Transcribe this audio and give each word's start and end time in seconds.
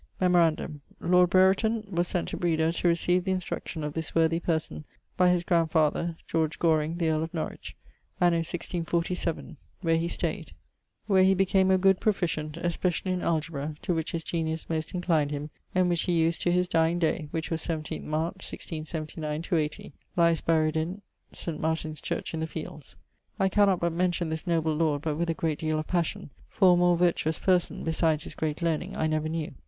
Memorandum:... 0.19 0.81
lord 0.99 1.29
Brereton 1.29 1.85
was 1.91 2.07
sent 2.07 2.29
to 2.29 2.37
Breda 2.37 2.71
to 2.73 2.87
recieve 2.87 3.23
the 3.23 3.31
instruction 3.31 3.83
of 3.83 3.93
this 3.93 4.15
worthy 4.15 4.39
person, 4.39 4.83
by 5.15 5.29
his 5.29 5.43
grandfather 5.43 6.17
(George 6.27 6.57
Goring, 6.57 6.97
the 6.97 7.11
earle 7.11 7.21
of 7.21 7.31
Norwich) 7.35 7.75
anno 8.19 8.37
1647, 8.37 9.57
where 9.81 9.97
he 9.97 10.07
stayed..., 10.07 10.53
where 11.05 11.23
he 11.23 11.35
became 11.35 11.69
a 11.69 11.77
good 11.77 11.99
proficient, 11.99 12.57
especially 12.57 13.11
in 13.11 13.21
algebra 13.21 13.75
to 13.83 13.93
which 13.93 14.09
his 14.13 14.23
genius 14.23 14.67
most 14.67 14.95
inclined 14.95 15.29
him 15.29 15.51
and 15.75 15.87
which 15.87 16.01
he 16.01 16.13
used 16.19 16.41
to 16.41 16.51
his 16.51 16.67
dyeing 16.67 16.97
day, 16.97 17.27
which 17.29 17.51
was 17.51 17.61
17 17.61 18.07
March, 18.09 18.37
1679/80: 18.37 19.91
lies 20.15 20.41
buried 20.41 20.75
in... 20.75 21.03
St. 21.31 21.59
Martin's 21.59 22.01
church 22.01 22.33
in 22.33 22.39
the 22.39 22.47
fields. 22.47 22.95
I 23.39 23.49
cannot 23.49 23.79
but 23.79 23.93
mention 23.93 24.29
this 24.29 24.47
noble 24.47 24.73
lord 24.75 25.03
but 25.03 25.15
with 25.17 25.29
a 25.29 25.35
great 25.35 25.59
deale 25.59 25.77
of 25.77 25.85
passion, 25.85 26.31
for 26.49 26.73
a 26.73 26.75
more 26.77 26.97
vertuous 26.97 27.37
person 27.37 27.83
(besides 27.83 28.23
his 28.23 28.33
great 28.33 28.63
learning) 28.63 28.97
I 28.97 29.05
never 29.05 29.29
knew. 29.29 29.53